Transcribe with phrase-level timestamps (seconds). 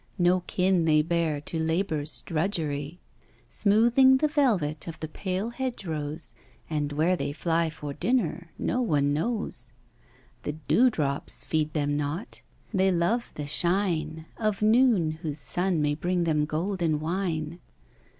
[0.17, 2.99] No kin they bear to labour's drudgery,
[3.49, 6.33] Smoothing the velvet of the pale hedge rose;
[6.71, 9.73] And where they fly for dinner no one knows
[10.41, 12.41] The dew drops feed them not
[12.73, 17.59] they love the shine Of noon, whose sun may bring them golden wine.